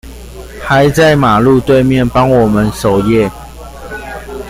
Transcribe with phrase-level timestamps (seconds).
[0.63, 3.29] 還在馬路對面幫我們守夜